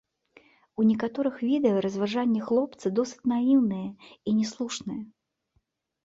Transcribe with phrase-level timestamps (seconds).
[0.83, 3.89] У некаторых відэа разважанні хлопца досыць наіўныя
[4.31, 5.03] і не слушныя.